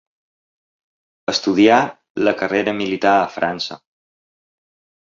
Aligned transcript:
Estudià 1.33 1.77
la 2.29 2.35
carrera 2.43 2.77
militar 2.81 3.15
a 3.21 3.31
França. 3.39 3.81